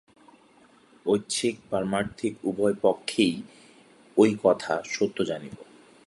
ঐহিক 1.05 1.55
পারমার্থিক 1.69 2.33
উভয় 2.43 2.75
পক্ষেই 2.81 3.35
ঐ 4.17 4.23
কথা 4.43 4.73
সত্য 4.85 5.17
জানবি। 5.23 5.59